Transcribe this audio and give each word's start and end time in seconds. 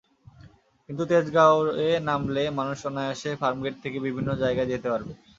কিন্তু 0.89 1.03
তেজগাঁওয়ে 1.11 1.89
নামলে 2.07 2.43
মানুষ 2.59 2.77
অনায়াসে 2.89 3.31
ফার্মগেট 3.41 3.75
থেকে 3.83 3.97
বিভিন্ন 4.07 4.29
জায়গায় 4.41 4.69
যেতে 4.71 4.87
পারবে। 4.93 5.11